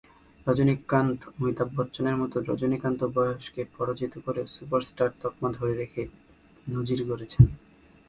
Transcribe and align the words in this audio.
রজনীকান্তঅমিতাভ 0.47 1.69
বচ্চনের 1.77 2.15
মতো 2.15 2.35
রজনীকান্তও 2.49 3.09
বয়সকে 3.15 3.61
পরাজিত 3.77 4.13
করে 4.25 4.41
সুপারস্টার 4.47 5.09
তকমা 5.21 5.49
ধরে 5.57 5.73
রেখে 5.73 6.03
নজির 6.67 6.99
গড়েছেন। 7.09 7.45